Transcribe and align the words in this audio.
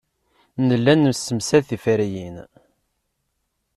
Nella 0.67 0.93
nessemsad 0.95 1.63
tiferyin. 1.67 2.37